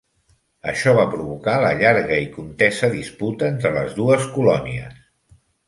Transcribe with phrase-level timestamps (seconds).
[0.69, 5.01] Això va provocar la llarga i contesa disputa entre les dues colònies.